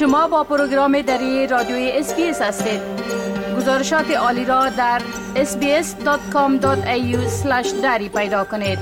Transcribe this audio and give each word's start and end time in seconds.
شما 0.00 0.28
با 0.28 0.44
پروگرام 0.44 1.02
دری 1.02 1.46
رادیوی 1.46 1.90
SBS 1.94 2.42
هستید 2.42 2.80
گزارشات 3.56 4.10
عالی 4.10 4.44
را 4.44 4.68
در 4.68 5.02
sbs.com.au 5.34 6.66
دری 7.82 8.08
پیدا 8.08 8.44
کنید 8.44 8.78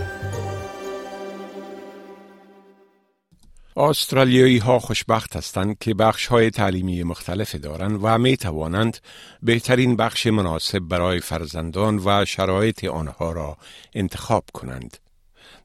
استرالیایی 3.76 4.58
ها 4.58 4.78
خوشبخت 4.78 5.36
هستند 5.36 5.78
که 5.78 5.94
بخش 5.94 6.26
های 6.26 6.50
تعلیمی 6.50 7.02
مختلف 7.02 7.54
دارند 7.54 8.00
و 8.02 8.18
می 8.18 8.36
توانند 8.36 8.98
بهترین 9.42 9.96
بخش 9.96 10.26
مناسب 10.26 10.78
برای 10.78 11.20
فرزندان 11.20 12.00
و 12.04 12.24
شرایط 12.24 12.84
آنها 12.84 13.32
را 13.32 13.56
انتخاب 13.94 14.44
کنند. 14.52 15.07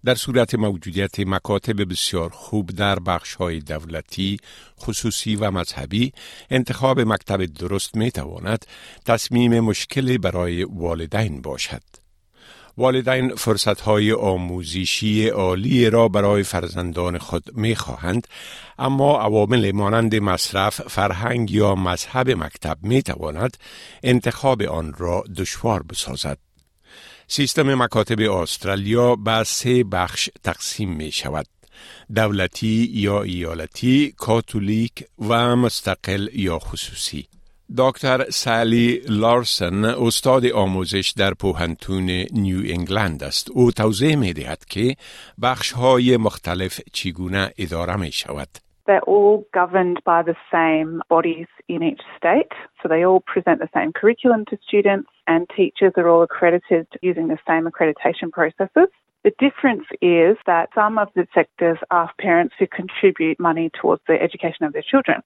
در 0.05 0.15
صورت 0.15 0.55
موجودیت 0.55 1.19
مکاتب 1.19 1.91
بسیار 1.91 2.29
خوب 2.29 2.69
در 2.69 2.99
بخش 2.99 3.35
های 3.35 3.59
دولتی، 3.59 4.37
خصوصی 4.79 5.35
و 5.35 5.51
مذهبی، 5.51 6.13
انتخاب 6.49 6.99
مکتب 6.99 7.45
درست 7.45 7.95
می 7.95 8.11
تواند 8.11 8.65
تصمیم 9.05 9.59
مشکل 9.59 10.17
برای 10.17 10.63
والدین 10.63 11.41
باشد. 11.41 11.81
والدین 12.77 13.35
فرصت 13.35 13.81
های 13.81 14.11
آموزشی 14.11 15.27
عالی 15.27 15.89
را 15.89 16.07
برای 16.07 16.43
فرزندان 16.43 17.17
خود 17.17 17.57
می 17.57 17.75
خواهند 17.75 18.27
اما 18.79 19.19
عوامل 19.19 19.71
مانند 19.71 20.15
مصرف، 20.15 20.81
فرهنگ 20.81 21.51
یا 21.51 21.75
مذهب 21.75 22.29
مکتب 22.29 22.77
می 22.81 23.01
تواند 23.01 23.57
انتخاب 24.03 24.61
آن 24.61 24.93
را 24.97 25.23
دشوار 25.37 25.83
بسازد. 25.83 26.37
سیستم 27.27 27.75
مکاتب 27.75 28.19
استرالیا 28.19 29.15
به 29.15 29.43
سه 29.43 29.83
بخش 29.83 30.29
تقسیم 30.43 30.89
می 30.89 31.11
شود. 31.11 31.45
دولتی 32.15 32.89
یا 32.93 33.23
ایالتی، 33.23 34.13
کاتولیک 34.17 35.05
و 35.19 35.55
مستقل 35.55 36.27
یا 36.33 36.59
خصوصی. 36.59 37.27
دکتر 37.77 38.29
سالی 38.29 39.01
لارسن 39.07 39.85
استاد 39.85 40.45
آموزش 40.45 41.13
در 41.17 41.33
پوهنتون 41.33 42.09
نیو 42.31 42.59
انگلند 42.73 43.23
است. 43.23 43.51
او 43.51 43.71
توضیح 43.71 44.15
می 44.15 44.33
دهد 44.33 44.65
که 44.65 44.95
بخش 45.41 45.71
های 45.71 46.17
مختلف 46.17 46.81
چگونه 46.93 47.51
اداره 47.57 47.95
می 47.95 48.11
شود. 48.11 48.62
They're 48.86 49.02
all 49.02 49.44
governed 49.52 49.98
by 50.04 50.22
the 50.22 50.36
same 50.50 51.02
bodies 51.10 51.46
in 51.68 51.82
each 51.82 52.00
state. 52.16 52.52
So 52.80 52.88
they 52.88 53.04
all 53.04 53.20
present 53.20 53.58
the 53.60 53.68
same 53.74 53.92
curriculum 53.92 54.46
to 54.46 54.56
students, 54.66 55.10
and 55.26 55.46
teachers 55.54 55.92
are 55.98 56.08
all 56.08 56.22
accredited 56.22 56.86
using 57.02 57.28
the 57.28 57.38
same 57.46 57.64
accreditation 57.70 58.32
processes. 58.32 58.88
The 59.24 59.32
difference 59.38 59.86
is 60.00 60.36
that 60.46 60.70
some 60.74 60.96
of 60.96 61.08
the 61.14 61.26
sectors 61.34 61.78
ask 61.90 62.16
parents 62.16 62.54
to 62.60 62.66
contribute 62.66 63.38
money 63.38 63.70
towards 63.78 64.02
the 64.08 64.16
education 64.26 64.64
of 64.64 64.72
their 64.72 64.86
children. 64.92 65.22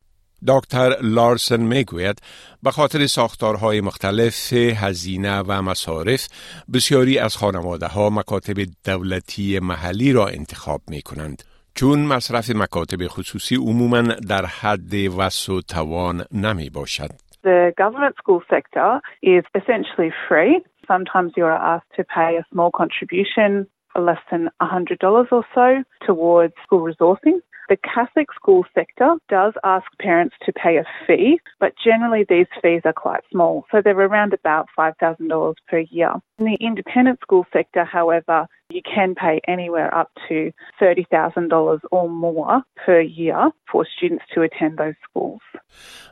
دکتر 0.46 0.96
لارسن 1.02 1.60
میگوید 1.60 2.18
به 2.62 2.70
خاطر 2.70 3.06
ساختارهای 3.06 3.80
مختلف 3.80 4.52
هزینه 4.52 5.42
و 5.48 5.62
مصارف 5.62 6.28
بسیاری 6.74 7.18
از 7.18 7.36
خانواده 7.36 7.86
ها 7.86 8.10
مکاتب 8.10 8.56
دولتی 8.84 9.58
محلی 9.58 10.12
را 10.12 10.28
انتخاب 10.28 10.80
می 10.88 11.02
کنند. 11.02 11.42
چون 11.79 11.99
مصرف 11.99 12.55
مکاتب 12.55 13.07
خصوصی 13.07 13.55
عموما 13.55 14.01
در 14.01 14.45
حد 14.45 14.93
وس 15.17 15.49
و 15.49 15.61
توان 15.61 16.23
نمی 16.31 16.69
باشد. 16.69 17.09
The 17.43 17.73
government 17.77 18.15
school 18.21 18.41
sector 18.49 18.89
is 19.23 19.43
essentially 19.59 20.11
free. 20.27 20.53
Sometimes 20.87 21.29
you 21.37 21.45
are 21.45 21.61
asked 21.73 21.91
to 21.97 22.03
pay 22.03 22.31
a 22.41 22.45
small 22.51 22.71
contribution, 22.81 23.67
less 24.09 24.23
than 24.31 24.49
$100 24.61 25.31
or 25.37 25.43
so, 25.55 25.67
towards 26.07 26.53
school 26.65 26.83
resourcing. 26.91 27.37
The 27.68 27.76
Catholic 27.94 28.28
school 28.34 28.64
sector 28.74 29.14
does 29.28 29.54
ask 29.64 29.86
parents 29.98 30.34
to 30.44 30.52
pay 30.52 30.76
a 30.76 30.84
fee, 31.06 31.40
but 31.60 31.72
generally 31.82 32.24
these 32.28 32.50
fees 32.60 32.82
are 32.84 32.92
quite 32.92 33.22
small, 33.30 33.64
so 33.70 33.80
they're 33.82 33.98
around 33.98 34.34
about 34.34 34.66
$5,000 34.78 35.54
per 35.68 35.78
year. 35.78 36.12
In 36.38 36.44
the 36.46 36.58
independent 36.60 37.20
school 37.20 37.46
sector, 37.52 37.84
however, 37.84 38.46
you 38.70 38.82
can 38.94 39.14
pay 39.14 39.40
anywhere 39.46 39.90
up 39.94 40.10
to 40.28 40.52
$30,000 40.80 41.80
or 41.90 42.08
more 42.08 42.62
per 42.84 43.00
year 43.00 43.50
for 43.70 43.86
students 43.96 44.24
to 44.34 44.42
attend 44.42 44.78
those 44.78 44.98
schools. 45.08 45.40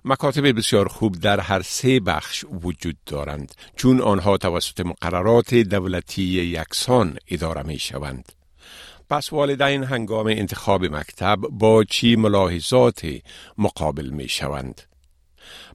مکاتب 0.04 0.56
بسیار 0.56 0.88
خوب 0.88 1.16
در 1.22 1.41
هر 1.41 1.62
سه 1.62 2.00
بخش 2.00 2.44
وجود 2.64 2.96
دارند 3.06 3.54
چون 3.76 4.00
آنها 4.00 4.36
توسط 4.36 4.80
مقررات 4.80 5.54
دولتی 5.54 6.22
یکسان 6.22 7.16
اداره 7.30 7.62
می 7.62 7.78
شوند. 7.78 8.32
پس 9.09 9.33
والدین 9.33 9.83
هنگام 9.83 10.27
انتخاب 10.27 10.85
مکتب 10.85 11.35
با 11.35 11.83
چی 11.83 12.16
ملاحظات 12.16 13.01
مقابل 13.57 14.09
می 14.09 14.29
شوند؟ 14.29 14.81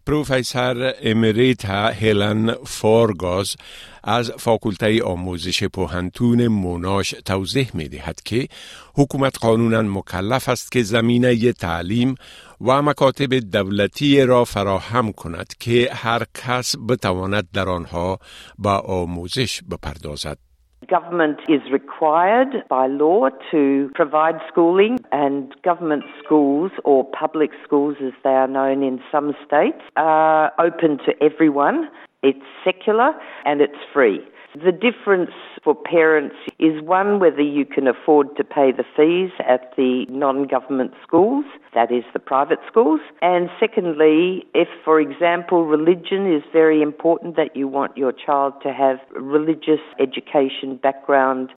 پروفیسر 0.07 0.95
امریتا 1.03 1.89
هلن 1.89 2.53
فورگاز 2.53 3.57
از 4.05 4.31
فاکولته 4.31 5.03
آموزش 5.03 5.65
پوهنتون 5.65 6.47
موناش 6.47 7.15
توضیح 7.25 7.71
می 7.75 7.89
دهد 7.89 8.21
که 8.25 8.49
حکومت 8.95 9.39
قانونا 9.39 9.83
مکلف 9.83 10.49
است 10.49 10.73
که 10.73 10.83
زمینه 10.83 11.53
تعلیم 11.53 12.15
و 12.61 12.83
مکاتب 12.83 13.35
دولتی 13.35 14.23
را 14.23 14.45
فراهم 14.45 15.13
کند 15.13 15.55
که 15.61 15.89
هر 15.93 16.23
کس 16.35 16.75
بتواند 16.89 17.49
در 17.53 17.69
آنها 17.69 18.19
به 18.59 18.71
آموزش 18.71 19.63
بپردازد. 19.71 20.50
Government 20.89 21.41
is 21.47 21.61
required 21.71 22.65
by 22.69 22.87
law 22.87 23.29
to 23.51 23.91
provide 23.95 24.41
schooling, 24.49 24.99
and 25.13 25.55
government 25.63 26.05
schools 26.25 26.73
or 26.85 27.05
public 27.05 27.51
schools, 27.63 27.97
as 28.03 28.13
they 28.25 28.31
are 28.31 28.49
known 28.49 28.83
in 28.83 29.01
some 29.13 29.35
states, 29.47 29.83
are 29.97 30.53
open 30.59 30.99
to 31.05 31.13
everyone. 31.23 31.89
It's 32.23 32.45
secular 32.65 33.13
and 33.45 33.61
it's 33.61 33.79
free. 33.93 34.21
The 34.55 34.73
difference 34.73 35.31
for 35.63 35.77
parents 35.77 36.35
is 36.59 36.83
one, 36.83 37.21
whether 37.21 37.41
you 37.41 37.65
can 37.65 37.87
afford 37.87 38.37
to 38.37 38.43
pay 38.43 38.73
the 38.73 38.83
fees 38.97 39.31
at 39.47 39.77
the 39.77 40.07
non 40.09 40.49
government 40.49 40.93
schools, 41.05 41.45
that 41.73 41.93
is 41.93 42.03
the 42.13 42.19
private 42.19 42.59
schools, 42.67 43.01
and 43.23 43.49
secondly, 43.61 44.45
if, 44.53 44.67
for 44.85 45.01
example, 45.01 45.67
religion 45.67 46.33
is 46.33 46.43
very 46.53 46.83
important, 46.83 47.37
that 47.37 47.55
you 47.55 47.69
want 47.69 47.97
your 47.97 48.13
child 48.13 48.55
to 48.65 48.73
have 48.73 48.99
religious 49.15 49.81
education 50.01 50.75
background. 50.77 51.51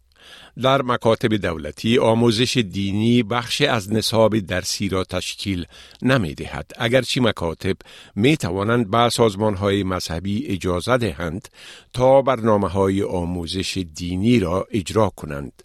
در 0.61 0.81
مکاتب 0.81 1.35
دولتی 1.35 1.97
آموزش 1.97 2.57
دینی 2.57 3.23
بخش 3.23 3.61
از 3.61 3.93
نصاب 3.93 4.39
درسی 4.39 4.89
را 4.89 5.03
تشکیل 5.03 5.65
نمی 6.01 6.33
دهد. 6.33 6.71
اگرچه 6.77 7.21
مکاتب 7.21 7.75
می 8.15 8.37
توانند 8.37 8.91
به 8.91 9.09
سازمان 9.09 9.55
های 9.55 9.83
مذهبی 9.83 10.47
اجازه 10.47 10.97
دهند 10.97 11.47
تا 11.93 12.21
برنامه 12.21 12.67
های 12.67 13.03
آموزش 13.03 13.85
دینی 13.93 14.39
را 14.39 14.67
اجرا 14.71 15.09
کنند. 15.09 15.63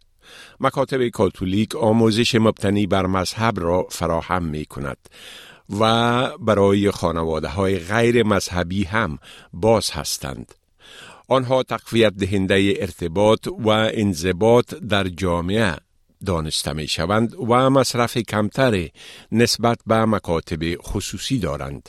مکاتب 0.61 1.09
کاتولیک 1.09 1.77
آموزش 1.77 2.35
مبتنی 2.35 2.87
بر 2.87 3.07
مذهب 3.07 3.61
را 3.61 3.87
فراهم 3.91 4.45
می 4.45 4.65
کند 4.65 4.99
و 5.81 6.39
برای 6.39 6.91
خانواده 6.91 7.49
های 7.49 7.79
غیر 7.79 8.23
مذهبی 8.23 8.85
هم 8.85 9.19
باز 9.53 9.91
هستند. 9.91 10.55
آنها 11.29 11.63
تقویت 11.63 12.13
دهنده 12.13 12.75
ارتباط 12.81 13.47
و 13.47 13.69
انضباط 13.69 14.75
در 14.75 15.05
جامعه 15.05 15.77
دانسته 16.27 16.73
می 16.73 16.89
شوند 16.89 17.35
و 17.35 17.71
مصرف 17.71 18.19
کمتر 18.19 18.89
نسبت 19.33 19.79
به 19.87 20.05
مکاتب 20.05 20.77
خصوصی 20.83 21.39
دارند. 21.39 21.89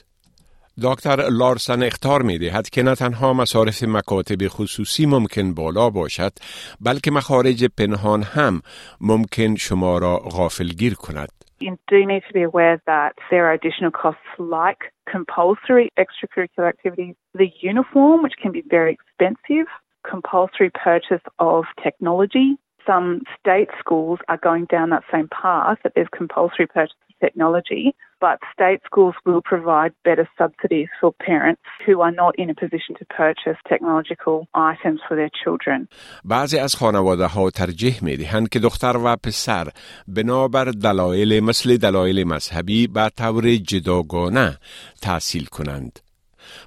دکتر 0.82 1.30
لارسن 1.30 1.84
اختار 1.84 2.22
می 2.22 2.38
دهد 2.38 2.70
که 2.70 2.84
نه 2.84 2.96
تنها 2.96 3.34
مصارف 3.34 3.84
مکاتب 3.84 4.48
خصوصی 4.48 5.06
ممکن 5.06 5.54
بالا 5.54 5.90
باشد 5.90 6.34
بلکه 6.82 7.12
مخارج 7.12 7.66
پنهان 7.66 8.24
هم 8.24 8.62
ممکن 9.02 9.56
شما 9.56 9.98
را 9.98 10.18
غافلگیر 10.18 10.94
کند. 10.94 11.39
You 11.60 11.78
do 11.88 12.06
need 12.06 12.24
to 12.28 12.34
be 12.34 12.44
aware 12.44 12.82
that 12.86 13.16
there 13.30 13.46
are 13.48 13.54
additional 13.54 13.92
costs 13.92 14.22
like 14.38 14.94
compulsory 15.10 15.92
extracurricular 15.98 16.70
activities, 16.70 17.16
the 17.34 17.52
uniform, 17.60 18.24
which 18.24 18.36
can 18.42 18.52
be 18.52 18.64
very 18.70 18.94
expensive, 18.94 19.68
compulsory 20.10 20.70
purchase 20.70 21.22
of 21.40 21.66
technology. 21.84 22.58
Some 22.88 23.24
state 23.40 23.70
schools 23.78 24.20
are 24.30 24.38
going 24.38 24.66
down 24.66 24.90
that 24.92 25.04
same 25.12 25.28
path 25.28 25.80
that 25.84 25.94
there's 25.96 26.08
compulsory 26.16 26.66
purchase 26.66 26.96
technology, 27.26 27.84
but 28.26 28.38
state 28.56 28.82
schools 28.90 29.16
will 29.26 29.42
provide 29.42 29.92
better 30.04 30.28
subsidies 30.38 30.90
for 31.00 31.10
parents 31.30 31.62
who 31.86 31.96
are 32.06 32.16
not 32.24 32.34
in 32.42 32.48
a 32.50 32.56
position 32.64 32.94
to 33.00 33.06
purchase 33.24 33.58
technological 33.72 34.38
items 34.72 35.00
for 35.08 35.16
their 35.20 35.32
children. 35.44 35.88
بعضی 36.26 36.60
از 36.60 36.76
خانواده 36.76 37.26
ها 37.26 37.50
ترجیح 37.50 38.04
می 38.04 38.18
دهند 38.18 38.50
که 38.50 38.60
دختر 38.60 38.98
و 39.04 39.16
پسر 39.16 39.68
بنابر 40.08 40.66
دلایل 40.66 41.44
مثل 41.44 41.78
دلایل 41.78 42.28
مذهبی 42.28 42.88
به 42.88 43.10
طور 43.18 43.56
جداگانه 43.56 44.58
تحصیل 45.02 45.46
کنند. 45.46 46.00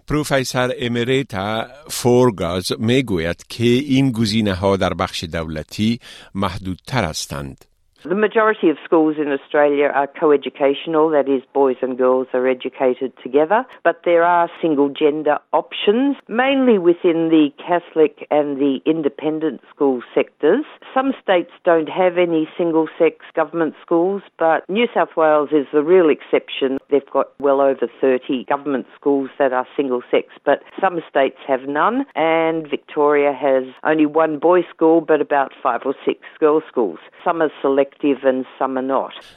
پروفیسر 0.08 0.72
امریتا 0.78 1.66
فورگاز 1.88 2.72
می 2.78 3.02
گوید 3.02 3.46
که 3.49 3.64
این 3.64 4.12
گزینه 4.12 4.54
ها 4.54 4.76
در 4.76 4.94
بخش 4.94 5.25
دولتی 5.25 6.00
محدودتر 6.34 7.04
هستند. 7.04 7.64
The 8.04 8.16
majority 8.16 8.69
of 8.69 8.78
schools 8.84 9.16
in 9.16 9.31
Australia 9.31 9.87
are 9.87 10.08
co-educational, 10.08 11.10
that 11.10 11.28
is 11.28 11.43
boys 11.54 11.76
and 11.82 11.96
girls 11.96 12.26
are 12.32 12.49
educated 12.49 13.12
together, 13.22 13.64
but 13.84 14.00
there 14.04 14.25
are 14.25 14.50
single 14.60 14.88
gender 14.88 15.38
options, 15.52 16.16
mainly 16.26 16.78
within 16.78 17.28
the 17.28 17.50
Catholic 17.58 18.26
and 18.28 18.56
the 18.56 18.81
independent 18.87 19.60
school 19.70 20.02
sectors. 20.12 20.64
Some 20.93 21.12
states 21.22 21.52
don't 21.64 21.88
have 21.88 22.19
any 22.19 22.49
single 22.58 22.88
sex 22.99 23.25
government 23.37 23.75
schools, 23.81 24.22
but 24.37 24.69
New 24.69 24.88
South 24.93 25.16
Wales 25.16 25.50
is 25.52 25.66
the 25.72 25.84
real 25.84 26.10
exception. 26.10 26.78
They've 26.92 27.12
got 27.18 27.28
well 27.40 27.60
over 27.60 27.86
30 28.00 28.44
government 28.52 28.86
schools 28.98 29.30
that 29.40 29.52
are 29.52 29.66
single 29.78 30.02
sex, 30.10 30.26
but 30.44 30.58
some 30.80 30.96
states 31.10 31.38
have 31.48 31.62
none, 31.66 32.04
and 32.14 32.68
Victoria 32.76 33.32
has 33.32 33.64
only 33.82 34.06
one 34.06 34.38
boys' 34.38 34.68
school 34.74 35.00
but 35.00 35.20
about 35.28 35.50
five 35.62 35.80
or 35.88 35.94
six 36.04 36.18
girls' 36.38 36.64
schools. 36.72 37.00
Some 37.24 37.40
are 37.42 37.50
select 37.62 37.92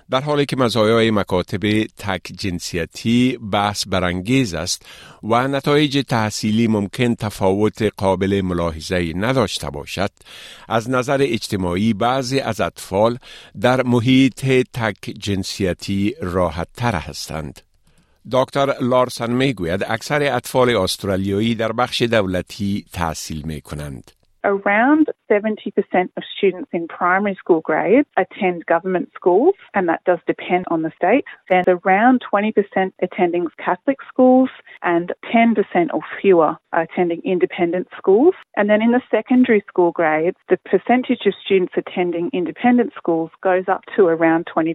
در 0.09 0.21
حالی 0.21 0.45
که 0.45 0.55
مزایای 0.59 1.11
مکاتب 1.11 1.83
تک 1.83 2.21
جنسیتی 2.39 3.39
بحث 3.51 3.87
برانگیز 3.87 4.53
است 4.53 4.89
و 5.23 5.47
نتایج 5.47 6.03
تحصیلی 6.07 6.67
ممکن 6.67 7.15
تفاوت 7.15 7.81
قابل 7.97 8.41
ملاحظه 8.43 9.13
نداشته 9.15 9.69
باشد 9.69 10.09
از 10.69 10.89
نظر 10.89 11.17
اجتماعی 11.21 11.93
بعضی 11.93 12.39
از 12.39 12.61
اطفال 12.61 13.17
در 13.61 13.83
محیط 13.83 14.45
تک 14.73 15.13
جنسیتی 15.19 16.15
راحت 16.21 16.67
تر 16.77 16.95
هستند 16.95 17.44
دکتر 18.32 18.66
لارسن 18.81 19.32
میگوید 19.32 19.84
اکثر 19.88 20.37
اطفال 20.37 20.76
استرالیایی 20.76 21.54
در 21.54 21.72
بخش 21.72 22.02
دولتی 22.02 22.84
تحصیل 22.92 23.42
می 23.46 23.60
کنند. 23.60 24.10
around 24.44 25.08
70% 25.31 25.72
of 26.16 26.22
students 26.37 26.70
in 26.72 26.88
primary 26.88 27.37
school 27.38 27.60
grades 27.60 28.08
attend 28.16 28.66
government 28.66 29.10
schools, 29.14 29.54
and 29.75 29.88
that 29.88 30.02
does 30.04 30.19
depend 30.26 30.64
on 30.70 30.82
the 30.82 30.92
state. 30.96 31.25
Then 31.48 31.64
around 31.69 32.22
20% 32.32 32.54
attending 33.02 33.46
Catholic 33.58 33.98
schools, 34.12 34.50
and 34.82 35.12
10% 35.32 35.56
or 35.92 36.00
fewer 36.20 36.56
are 36.72 36.82
attending 36.82 37.20
independent 37.25 37.88
schools. 37.96 38.34
And 38.56 38.70
then 38.70 38.82
in 38.82 38.92
the 38.92 39.02
secondary 39.10 39.62
school 39.69 39.92
grades, 39.92 40.38
the 40.48 40.58
percentage 40.58 41.26
of 41.26 41.34
students 41.44 41.75
attending 41.76 42.31
independent 42.32 42.92
schools 42.96 43.31
goes 43.42 43.64
up 43.69 43.82
to 43.96 44.06
around 44.06 44.46
20%. 44.54 44.75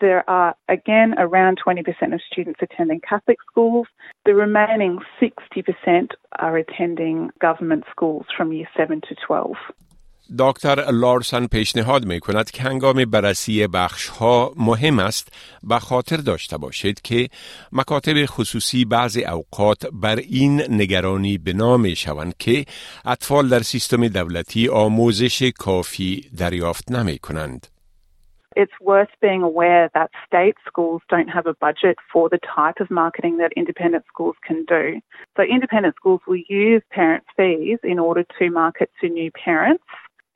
There 0.00 0.28
are 0.30 0.54
again 0.68 1.14
around 1.18 1.58
20% 1.66 2.14
of 2.14 2.20
students 2.30 2.60
attending 2.62 3.00
Catholic 3.00 3.38
schools. 3.50 3.86
The 4.26 4.34
remaining 4.34 4.98
60% 5.20 6.10
are 6.38 6.56
attending 6.56 7.30
government 7.40 7.84
schools 7.90 8.26
from 8.36 8.52
year 8.52 8.68
7 8.76 8.92
to 9.08 9.14
12. 9.26 9.56
دکتر 10.38 10.90
لارسن 10.90 11.46
پیشنهاد 11.46 12.04
می 12.04 12.20
کند 12.20 12.50
که 12.50 12.62
هنگام 12.62 13.04
بررسی 13.04 13.66
بخش 13.66 14.08
ها 14.08 14.52
مهم 14.56 14.98
است 14.98 15.32
به 15.62 15.78
خاطر 15.78 16.16
داشته 16.16 16.56
باشید 16.56 17.00
که 17.00 17.28
مکاتب 17.72 18.26
خصوصی 18.26 18.84
بعض 18.84 19.18
اوقات 19.18 19.86
بر 19.92 20.16
این 20.16 20.62
نگرانی 20.70 21.38
بنا 21.38 21.76
می 21.76 21.96
شوند 21.96 22.36
که 22.38 22.64
اطفال 23.04 23.48
در 23.48 23.60
سیستم 23.60 24.08
دولتی 24.08 24.68
آموزش 24.68 25.42
کافی 25.42 26.30
دریافت 26.38 26.92
نمی 26.92 27.18
کنند. 27.18 27.77
It's 28.58 28.72
worth 28.80 29.08
being 29.22 29.40
aware 29.40 29.88
that 29.94 30.10
state 30.26 30.56
schools 30.66 31.00
don't 31.08 31.28
have 31.28 31.46
a 31.46 31.54
budget 31.54 31.96
for 32.12 32.28
the 32.28 32.40
type 32.40 32.80
of 32.80 32.90
marketing 32.90 33.36
that 33.38 33.52
independent 33.56 34.04
schools 34.08 34.34
can 34.44 34.64
do. 34.64 35.00
So 35.36 35.44
independent 35.44 35.94
schools 35.94 36.20
will 36.26 36.42
use 36.48 36.82
parent 36.90 37.22
fees 37.36 37.78
in 37.84 38.00
order 38.00 38.24
to 38.40 38.50
market 38.50 38.90
to 39.00 39.08
new 39.08 39.30
parents, 39.30 39.84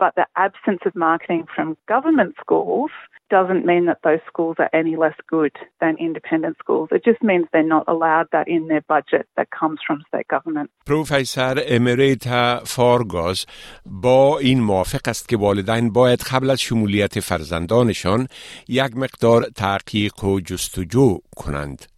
but 0.02 0.14
the 0.16 0.28
absence 0.36 0.82
of 0.86 0.96
marketing 0.96 1.46
from 1.54 1.78
government 1.88 2.36
schools 2.40 2.92
doesn't 3.30 3.66
mean 3.66 3.86
that 3.90 4.00
those 4.04 4.24
schools 4.32 4.56
are 4.64 4.70
any 4.82 4.96
less 4.96 5.18
good 5.28 5.56
than 5.82 5.94
independent 6.08 6.56
schools. 6.64 6.90
It 6.92 7.04
just 7.04 7.22
means 7.30 7.44
they're 7.52 7.74
not 7.78 7.86
allowed 7.88 8.28
that 8.32 8.48
in 8.48 8.68
their 8.72 8.84
budget 8.96 9.26
that 9.38 9.48
comes 9.60 9.80
from 9.86 9.98
state 10.08 10.28
government. 10.36 10.70
پروفسور 10.86 11.62
امریتا 11.68 12.60
فارگاز 12.66 13.46
با 13.86 14.40
این 14.40 14.62
موافق 14.62 15.08
است 15.08 15.30
که 15.30 15.38
والدین 15.38 15.94
باید 15.94 16.20
قبل 16.22 16.50
از 16.50 16.62
شمولیت 16.62 17.20
فرزندانشان 17.20 18.28
یک 18.68 18.98
مقدار 18.98 19.44
تحقیق 19.56 20.24
و 20.24 20.40
جستجو 20.40 21.18
کنند. 21.36 21.91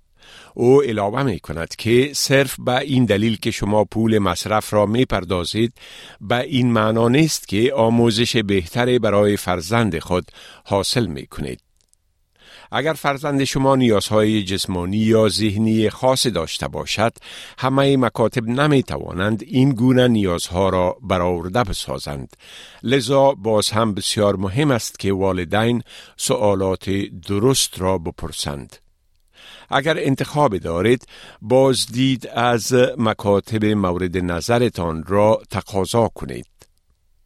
او 0.55 0.83
علاوه 0.83 1.23
می 1.23 1.41
کند 1.41 1.77
که 1.77 2.11
صرف 2.15 2.61
به 2.61 2.79
این 2.79 3.05
دلیل 3.05 3.37
که 3.37 3.51
شما 3.51 3.85
پول 3.85 4.19
مصرف 4.19 4.75
را 4.75 4.87
می 4.87 5.05
پردازید 5.05 5.73
به 6.21 6.41
این 6.41 6.73
معنا 6.73 7.09
نیست 7.09 7.49
که 7.49 7.73
آموزش 7.75 8.37
بهتری 8.37 8.99
برای 8.99 9.37
فرزند 9.37 9.99
خود 9.99 10.31
حاصل 10.65 11.07
می 11.07 11.27
کنید. 11.27 11.61
اگر 12.77 12.93
فرزند 12.93 13.45
شما 13.45 13.77
نیازهای 13.77 14.45
جسمانی 14.45 14.97
یا 14.97 15.29
ذهنی 15.29 15.91
خاص 15.91 16.27
داشته 16.27 16.69
باشد 16.69 17.13
همه 17.59 17.97
مکاتب 17.97 18.49
نمی 18.49 18.83
توانند 18.83 19.43
این 19.47 19.71
گونه 19.73 20.09
نیازها 20.09 20.69
را 20.69 20.97
برآورده 21.03 21.65
بسازند 21.65 22.37
لذا 22.83 23.33
باز 23.33 23.71
هم 23.71 23.95
بسیار 23.95 24.37
مهم 24.37 24.71
است 24.71 24.99
که 24.99 25.13
والدین 25.13 25.83
سوالات 26.17 26.91
درست 27.29 27.81
را 27.81 27.99
بپرسند 27.99 28.84
اگر 29.75 29.97
انتخاب 29.99 30.59
دارید 30.59 31.07
بازدید 31.43 32.29
از 32.35 32.75
مکاتب 32.99 33.65
مورد 33.65 34.17
نظرتان 34.17 35.05
را 35.07 35.43
تقاضا 35.51 36.09
کنید. 36.09 36.47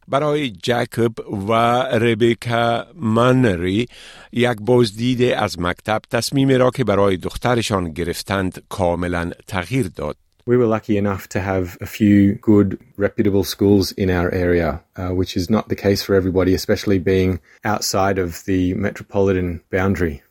برای 0.07 0.49
جکب 0.49 1.11
و 1.49 1.53
ربیکا 1.81 2.85
منری 2.95 3.87
یک 4.31 4.57
بازدید 4.61 5.21
از 5.23 5.59
مکتب 5.59 6.01
تصمیم 6.11 6.49
را 6.49 6.69
که 6.69 6.83
برای 6.83 7.17
دخترشان 7.17 7.91
گرفتند 7.93 8.63
کاملا 8.69 9.31
تغییر 9.47 9.91
داد. 9.95 10.17
We 10.49 10.57
were 10.57 10.65
lucky 10.65 10.97
enough 10.97 11.29
to 11.35 11.39
have 11.41 11.77
a 11.79 11.85
few 11.85 12.33
good, 12.51 12.79
reputable 12.97 13.43
schools 13.43 13.91
in 13.91 14.09
our 14.09 14.29
area, 14.33 14.81
uh, 14.95 15.09
which 15.09 15.37
is 15.37 15.47
not 15.47 15.69
the 15.69 15.75
case 15.75 16.01
for 16.01 16.15
everybody, 16.15 16.55
especially 16.55 16.97
being 16.97 17.39
outside 17.63 18.17
of 18.17 18.29
the 18.45 18.73
metropolitan 18.73 19.61
boundary. 19.69 20.23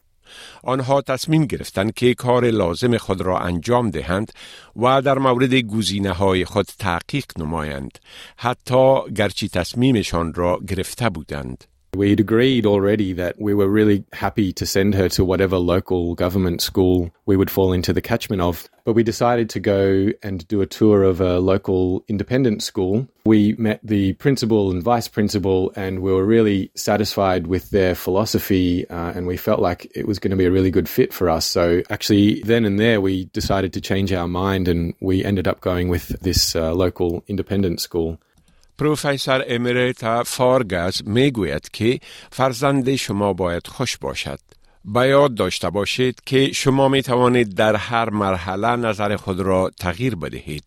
آنها 0.62 1.02
تصمیم 1.02 1.44
گرفتند 1.44 1.94
که 1.94 2.14
کار 2.14 2.50
لازم 2.50 2.96
خود 2.96 3.20
را 3.20 3.38
انجام 3.38 3.90
دهند 3.90 4.32
و 4.76 5.02
در 5.02 5.18
مورد 5.18 5.54
گزینه 5.54 6.12
های 6.12 6.44
خود 6.44 6.66
تحقیق 6.78 7.24
نمایند 7.38 7.98
حتی 8.36 9.10
گرچه 9.16 9.48
تصمیمشان 9.48 10.34
را 10.34 10.58
گرفته 10.68 11.08
بودند. 11.08 11.64
We'd 11.98 12.20
agreed 12.20 12.64
already 12.64 13.12
that 13.14 13.40
we 13.40 13.54
were 13.54 13.66
really 13.66 14.04
happy 14.12 14.52
to 14.52 14.64
send 14.64 14.94
her 14.94 15.08
to 15.08 15.24
whatever 15.24 15.58
local 15.58 16.14
government 16.14 16.60
school 16.60 17.10
we 17.26 17.36
would 17.36 17.50
fall 17.50 17.72
into 17.72 17.92
the 17.92 18.00
catchment 18.00 18.40
of. 18.40 18.68
But 18.84 18.92
we 18.92 19.02
decided 19.02 19.50
to 19.50 19.58
go 19.58 20.10
and 20.22 20.46
do 20.46 20.60
a 20.60 20.66
tour 20.66 21.02
of 21.02 21.20
a 21.20 21.40
local 21.40 22.04
independent 22.06 22.62
school. 22.62 23.08
We 23.24 23.54
met 23.54 23.80
the 23.82 24.12
principal 24.12 24.70
and 24.70 24.80
vice 24.80 25.08
principal, 25.08 25.72
and 25.74 25.98
we 25.98 26.12
were 26.12 26.24
really 26.24 26.70
satisfied 26.76 27.48
with 27.48 27.70
their 27.70 27.96
philosophy, 27.96 28.88
uh, 28.88 29.10
and 29.16 29.26
we 29.26 29.36
felt 29.36 29.58
like 29.58 29.90
it 29.92 30.06
was 30.06 30.20
going 30.20 30.30
to 30.30 30.36
be 30.36 30.46
a 30.46 30.52
really 30.52 30.70
good 30.70 30.88
fit 30.88 31.12
for 31.12 31.28
us. 31.28 31.46
So, 31.46 31.82
actually, 31.90 32.42
then 32.42 32.64
and 32.64 32.78
there, 32.78 33.00
we 33.00 33.24
decided 33.24 33.72
to 33.72 33.80
change 33.80 34.12
our 34.12 34.28
mind, 34.28 34.68
and 34.68 34.94
we 35.00 35.24
ended 35.24 35.48
up 35.48 35.60
going 35.60 35.88
with 35.88 36.10
this 36.20 36.54
uh, 36.54 36.72
local 36.72 37.24
independent 37.26 37.80
school. 37.80 38.20
پروفسور 38.78 39.44
امریتا 39.48 40.22
فارگز 40.22 41.08
می‌گوید 41.08 41.68
که 41.72 41.98
فرزند 42.30 42.94
شما 42.94 43.32
باید 43.32 43.66
خوش 43.66 43.96
باشد. 43.96 44.38
به 44.94 45.00
یاد 45.08 45.34
داشته 45.34 45.70
باشید 45.70 46.20
که 46.26 46.52
شما 46.52 46.88
می 46.88 47.02
توانید 47.02 47.56
در 47.56 47.76
هر 47.76 48.10
مرحله 48.10 48.76
نظر 48.76 49.16
خود 49.16 49.40
را 49.40 49.70
تغییر 49.80 50.16
بدهید. 50.16 50.64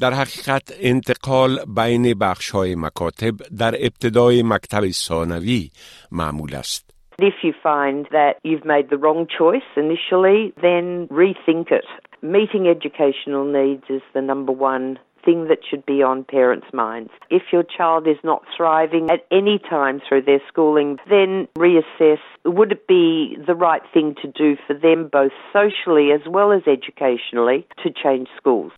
در 0.00 0.12
حقیقت 0.12 0.62
انتقال 0.80 1.58
بین 1.76 2.14
بخش 2.18 2.50
های 2.50 2.74
مکاتب 2.74 3.34
در 3.58 3.74
ابتدای 3.74 4.42
مکتب 4.42 4.88
ثانوی 4.88 5.70
معمول 6.12 6.54
است. 6.54 6.90
If 7.22 7.44
you 7.44 7.52
find 7.52 8.06
that 8.18 8.34
you've 8.48 8.64
made 8.64 8.88
the 8.88 9.00
wrong 9.04 9.26
choice 9.38 9.70
initially, 9.76 10.40
then 10.66 11.06
rethink 11.20 11.66
it. 11.78 11.88
Meeting 12.22 12.64
educational 12.76 13.44
needs 13.44 13.84
is 13.96 14.04
the 14.14 14.22
number 14.22 14.52
one 14.52 14.98
thing 15.24 15.48
that 15.48 15.58
should 15.68 15.84
be 15.86 16.02
on 16.02 16.24
parents' 16.24 16.72
minds. 16.72 17.10
If 17.30 17.42
your 17.52 17.62
child 17.62 18.06
is 18.06 18.16
not 18.24 18.42
thriving 18.56 19.10
at 19.10 19.26
any 19.30 19.58
time 19.58 20.00
through 20.06 20.22
their 20.22 20.40
schooling, 20.48 20.98
then 21.08 21.48
reassess 21.58 22.18
would 22.44 22.72
it 22.72 22.86
be 22.86 23.36
the 23.46 23.54
right 23.54 23.82
thing 23.92 24.14
to 24.22 24.28
do 24.28 24.56
for 24.66 24.74
them 24.74 25.08
both 25.12 25.32
socially 25.52 26.10
as 26.12 26.20
well 26.26 26.52
as 26.52 26.62
educationally 26.66 27.66
to 27.82 27.90
change 27.90 28.28
schools? 28.36 28.72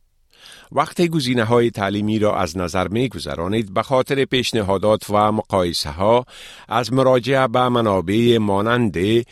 وقتی 0.73 1.09
گزینه 1.09 1.45
های 1.45 1.71
تعلیمی 1.71 2.19
را 2.19 2.37
از 2.37 2.57
نظر 2.57 2.89
می 2.89 3.09
گذرانید 3.09 3.75
به 3.75 3.83
خاطر 3.83 4.25
پیشنهادات 4.25 5.11
و 5.11 5.33
مقایسه 5.33 5.91
ها 5.91 6.25
از 6.69 6.93
مراجعه 6.93 7.49
به 7.49 7.69
منابع 7.69 8.39
مانند 8.39 9.23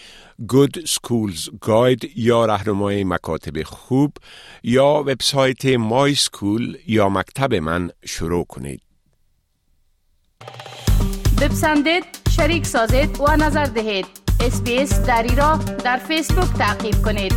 Good 0.40 0.87
Schools 0.87 1.49
Guide 1.67 2.09
یا 2.17 2.45
راهنمای 2.45 3.05
مکاتب 3.05 3.62
خوب 3.62 4.12
با 4.62 5.04
وبسایت 5.07 5.64
My 5.64 6.14
School 6.14 6.76
یا 6.87 7.09
مکتب 7.09 7.55
من 7.55 7.90
شروع 8.05 8.45
کنید. 8.45 8.83
بپسندید 11.40 12.05
شریک 12.37 12.67
سازید 12.67 13.21
و 13.21 13.37
نظر 13.37 13.64
دهید 13.64 14.07
SBS 14.40 15.00
دری 15.00 15.37
را 15.37 15.57
در 15.85 15.97
فیسبوک 15.97 16.59
تعقیب 16.59 17.02
کنید 17.05 17.35